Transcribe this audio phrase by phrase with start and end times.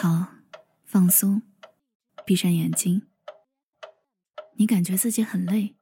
[0.00, 0.28] 好，
[0.84, 1.42] 放松，
[2.24, 3.08] 闭上眼睛。
[4.52, 5.74] 你感觉自己很累，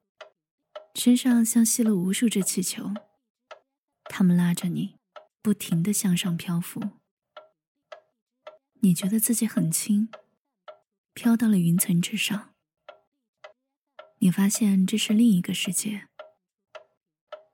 [0.95, 2.95] 身上像吸了无数只气球，
[4.05, 4.97] 它们拉着你，
[5.43, 6.81] 不停的向上漂浮。
[8.81, 10.09] 你觉得自己很轻，
[11.13, 12.55] 飘到了云层之上。
[14.21, 16.09] 你发现这是另一个世界。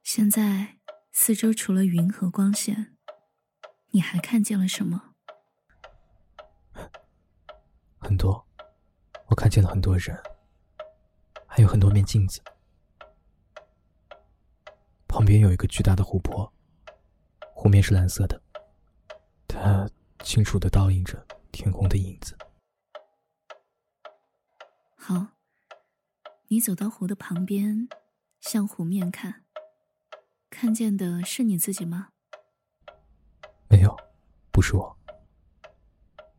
[0.04, 0.78] 现在
[1.10, 2.96] 四周除了云和光线，
[3.90, 5.11] 你还看见了什么？
[8.12, 8.46] 很多，
[9.28, 10.14] 我看见了很多人，
[11.46, 12.42] 还有很多面镜子。
[15.08, 16.52] 旁边有一个巨大的湖泊，
[17.54, 18.38] 湖面是蓝色的，
[19.48, 19.88] 它
[20.22, 22.36] 清楚的倒映着天空的影子。
[24.94, 25.28] 好，
[26.48, 27.88] 你走到湖的旁边，
[28.42, 29.46] 向湖面看，
[30.50, 32.10] 看见的是你自己吗？
[33.70, 33.96] 没有，
[34.50, 34.98] 不是我。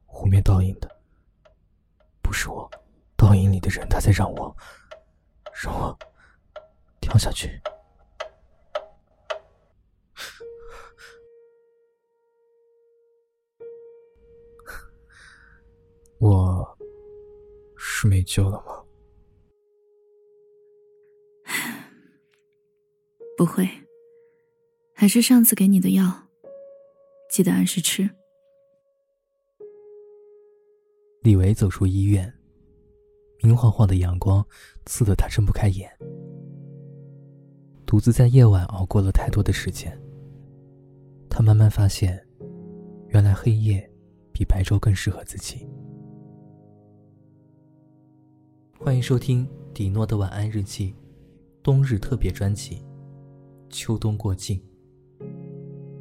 [0.06, 0.93] 湖面倒映的。
[2.44, 2.70] 不是我，
[3.16, 4.54] 倒影里的人，他在让我，
[5.64, 5.98] 让我
[7.00, 7.62] 跳下去。
[16.20, 16.78] 我
[17.78, 18.84] 是没救了吗？
[23.38, 23.70] 不会，
[24.94, 26.28] 还是上次给你的药，
[27.30, 28.10] 记得按时吃。
[31.24, 32.32] 李维走出医院，
[33.42, 34.46] 明晃晃的阳光
[34.86, 35.90] 刺得他睁不开眼。
[37.86, 39.98] 独自在夜晚熬过了太多的时间，
[41.30, 42.22] 他慢慢发现，
[43.08, 43.90] 原来黑夜
[44.34, 45.66] 比白昼更适合自己。
[48.78, 50.94] 欢迎收听迪诺的晚安日记，
[51.64, 52.84] 冬日特别专辑，
[53.70, 54.62] 秋冬过境，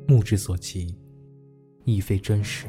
[0.09, 0.99] 目之所及，
[1.85, 2.67] 亦非真实。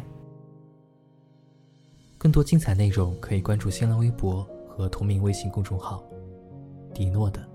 [2.24, 6.02] 更多精彩内容可以关注新浪微博和同名微信公众号
[6.96, 7.46] “迪诺的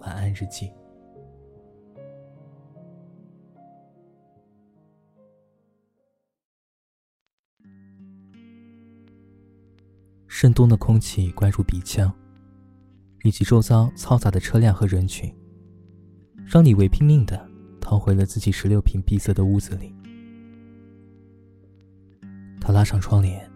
[0.00, 0.70] 晚安日记”。
[10.26, 12.10] 深冬的空气灌入鼻腔，
[13.24, 15.30] 以及周遭嘈杂的车辆和人群，
[16.46, 17.46] 让李维拼命的
[17.78, 19.94] 逃回了自己十六平闭塞的屋子里。
[22.58, 23.46] 他拉上窗帘。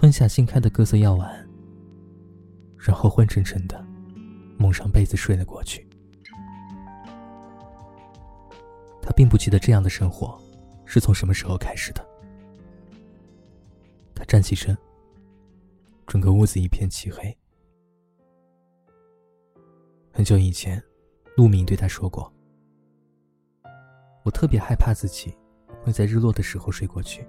[0.00, 1.46] 吞下新开的各色药丸，
[2.78, 3.84] 然后昏沉沉的
[4.56, 5.86] 蒙上被子睡了过去。
[9.02, 10.40] 他并不记得这样的生活
[10.86, 12.02] 是从什么时候开始的。
[14.14, 14.74] 他站起身，
[16.06, 17.36] 整个屋子一片漆黑。
[20.14, 20.82] 很久以前，
[21.36, 22.32] 陆明对他说过
[24.24, 25.36] ：“我特别害怕自己
[25.84, 27.22] 会在日落的时候睡过去。”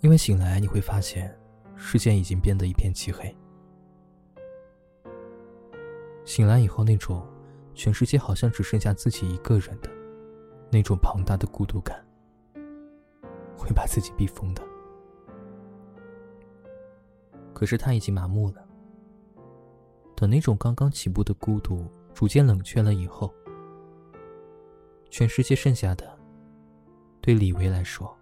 [0.00, 1.36] 因为醒来你会发现，
[1.74, 3.34] 世界已经变得一片漆黑。
[6.24, 7.26] 醒来以后，那种
[7.74, 9.90] 全世界好像只剩下自己一个人的
[10.70, 12.04] 那种庞大的孤独感，
[13.56, 14.62] 会把自己逼疯的。
[17.52, 18.64] 可是他已经麻木了。
[20.14, 23.32] 等那种刚刚起步的孤独逐渐冷却了以后，
[25.10, 26.18] 全世界剩下的，
[27.20, 28.17] 对李维来说。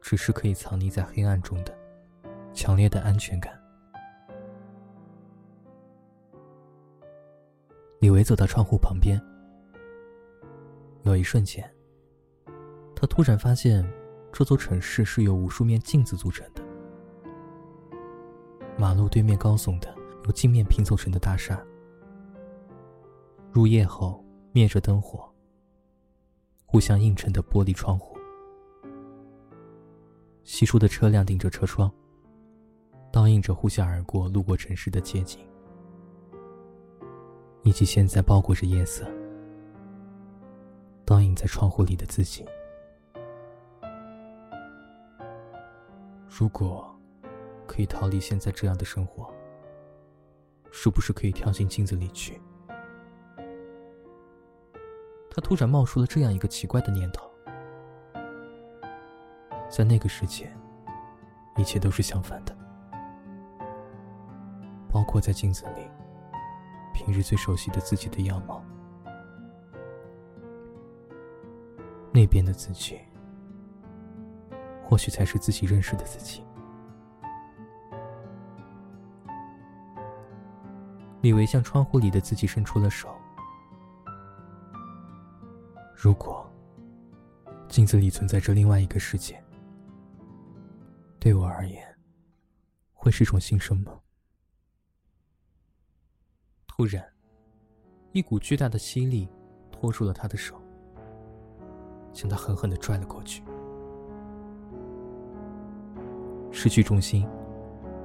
[0.00, 1.76] 只是可以藏匿在黑暗中的
[2.52, 3.52] 强烈的安全感。
[8.00, 9.20] 李维走到窗户旁边，
[11.02, 11.68] 有一瞬间，
[12.94, 13.84] 他突然发现
[14.32, 16.62] 这座城市是由无数面镜子组成的。
[18.76, 19.92] 马路对面高耸的
[20.24, 21.60] 由镜面拼凑成的大厦，
[23.50, 25.28] 入夜后灭着灯火，
[26.66, 28.17] 互相映衬的玻璃窗户。
[30.58, 31.88] 稀疏的车辆顶着车窗，
[33.12, 35.38] 倒映着呼啸而过、路过城市的街景，
[37.62, 39.06] 以及现在包裹着夜色、
[41.04, 42.44] 倒映在窗户里的自己。
[46.28, 46.92] 如果
[47.64, 49.32] 可以逃离现在这样的生活，
[50.72, 52.36] 是不是可以跳进镜子里去？
[55.30, 57.30] 他突然冒出了这样一个奇怪的念头。
[59.68, 60.50] 在那个世界，
[61.56, 62.56] 一切都是相反的，
[64.90, 65.88] 包括在镜子里，
[66.94, 68.64] 平日最熟悉的自己的样貌。
[72.12, 72.98] 那边的自己，
[74.84, 76.42] 或许才是自己认识的自己。
[81.20, 83.08] 李维向窗户里的自己伸出了手。
[85.94, 86.50] 如果
[87.68, 89.40] 镜子里存在着另外一个世界。
[91.20, 91.84] 对我而言，
[92.92, 94.00] 会是一种新生吗？
[96.66, 97.04] 突然，
[98.12, 99.28] 一股巨大的吸力
[99.72, 100.60] 拖住了他的手，
[102.12, 103.42] 将他狠狠的拽了过去。
[106.52, 107.28] 失去重心，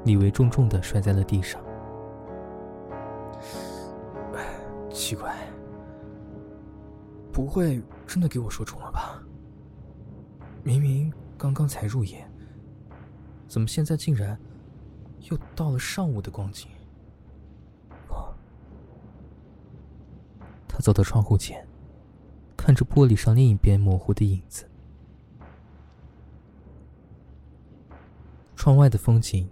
[0.04, 1.64] 李维重重的摔在了地上。
[4.92, 5.36] 奇怪，
[7.32, 9.24] 不会真的给我说中了吧？
[10.64, 12.28] 明明刚刚才入眼，
[13.54, 14.36] 怎么现在竟然
[15.30, 16.68] 又到了上午的光景？
[20.68, 21.64] 他走到窗户前，
[22.58, 24.68] 看着玻璃上另一边模糊的影子。
[28.56, 29.48] 窗外的风景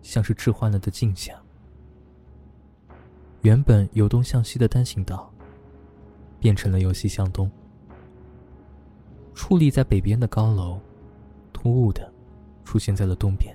[0.00, 1.38] 像是置换了的镜像。
[3.42, 5.30] 原本由东向西的单行道，
[6.40, 7.50] 变成了由西向东。
[9.34, 10.80] 矗立在北边的高楼，
[11.52, 12.10] 突兀的
[12.72, 13.54] 出现在了东边。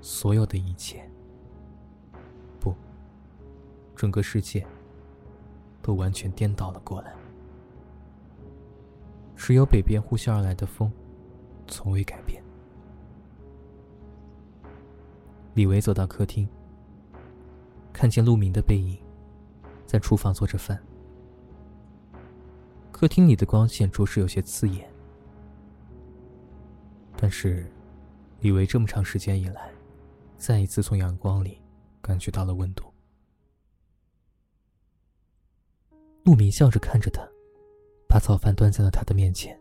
[0.00, 1.06] 所有的一切，
[2.58, 2.74] 不，
[3.94, 4.66] 整个世界。
[5.82, 7.14] 都完全颠倒了过来，
[9.36, 10.90] 只有北边呼啸而来的风，
[11.68, 12.42] 从未改变。
[15.54, 16.48] 李维走到客厅，
[17.92, 18.98] 看见陆明的背影，
[19.86, 20.82] 在厨房做着饭。
[22.90, 24.90] 客厅里的光线着实有些刺眼，
[27.16, 27.66] 但是，
[28.40, 29.72] 李维这么长时间以来，
[30.36, 31.62] 再一次从阳光里
[32.02, 32.84] 感觉到了温度。
[36.24, 37.26] 陆明笑着看着他，
[38.08, 39.58] 把早饭端在了他的面前。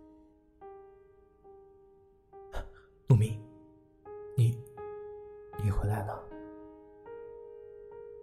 [3.07, 3.39] 陆明，
[4.35, 4.57] 你，
[5.63, 6.21] 你回来了。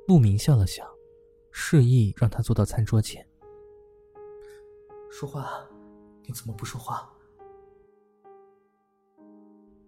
[0.09, 0.85] 陆明笑了笑，
[1.53, 3.27] 示意让他坐到餐桌前。
[5.11, 5.65] 说话，
[6.25, 7.12] 你怎么不说话？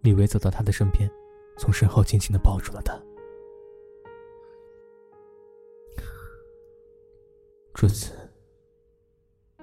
[0.05, 1.11] 李维走到他的身边，
[1.57, 2.95] 从身后轻轻的抱住了他。
[7.73, 8.13] 这次。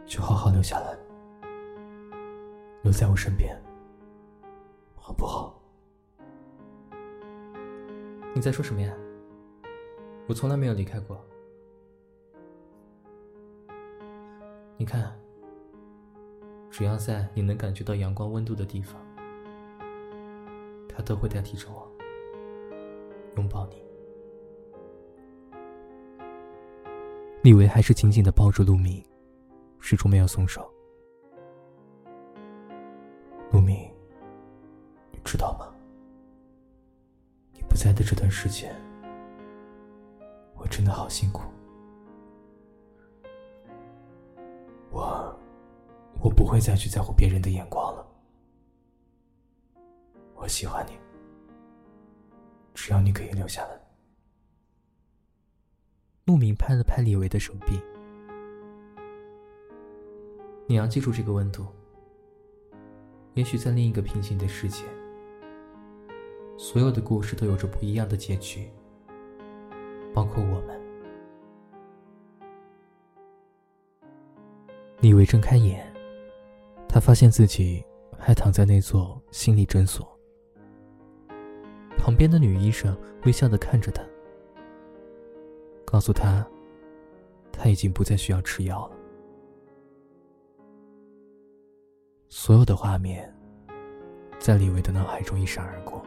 [0.04, 0.98] 就好好留下来，
[2.82, 3.56] 留在我身边，
[4.98, 5.58] 好不好？
[8.36, 8.94] 你在说什么呀？
[10.28, 11.24] 我从来没有离开过。
[14.76, 15.18] 你看，
[16.70, 19.02] 只要在你能感觉到阳光温度的地方，
[20.96, 21.90] 他都会代替着我
[23.36, 23.84] 拥抱你。
[27.44, 29.04] 李维还是紧紧的抱住陆明。
[29.84, 30.72] 始终没有松手，
[33.52, 33.92] 陆明，
[35.10, 35.74] 你知道吗？
[37.52, 38.72] 你不在的这段时间，
[40.54, 41.42] 我真的好辛苦。
[44.92, 45.36] 我，
[46.22, 48.06] 我不会再去在乎别人的眼光了。
[50.42, 50.94] 我喜欢你，
[52.74, 53.80] 只要你可以留下来。
[56.26, 57.80] 陆明拍了拍李维的手臂。
[60.66, 61.68] 你要记住这个温度。
[63.36, 64.84] 也许在另一个平行的世界，
[66.58, 68.68] 所有的故事都有着不一样的结局，
[70.12, 70.82] 包括我们。
[75.02, 75.86] 李维睁开眼，
[76.90, 77.86] 他发现自己
[78.18, 80.20] 还躺在那座心理诊所，
[81.98, 84.04] 旁边的女医生微笑的看着他，
[85.86, 86.46] 告诉他，
[87.52, 88.96] 他已经不再需要吃药了。
[92.28, 93.32] 所有的画面，
[94.40, 96.02] 在李维的脑海中一闪而过。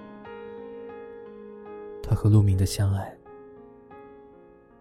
[2.03, 3.17] 他和陆明的相爱，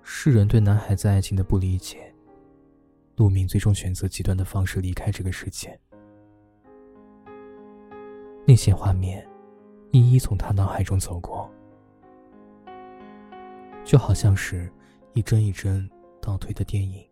[0.01, 2.13] 世人对男孩子爱情的不理解，
[3.17, 5.79] 陆明最终选择极端的方式离开这个世界。
[8.45, 9.25] 那些画面，
[9.93, 11.47] 一一从他脑海中走过，
[13.85, 14.67] 就好像是
[15.13, 15.87] 一帧一帧
[16.19, 17.07] 倒退的电影。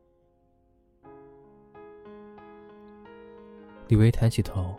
[3.87, 4.75] 李维抬起头，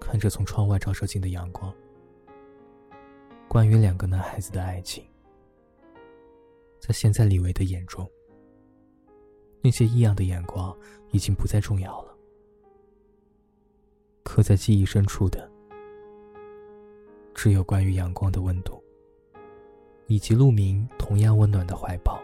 [0.00, 1.72] 看着从窗外照射进的阳光。
[3.46, 5.04] 关于两个男孩子的爱情，
[6.80, 8.10] 在现在李维的眼中，
[9.60, 10.76] 那些异样的眼光
[11.12, 12.16] 已经不再重要了。
[14.24, 15.49] 刻在记忆深处的，
[17.42, 18.84] 是有关于阳光的温度，
[20.08, 22.20] 以及鹿鸣同样温暖的怀抱。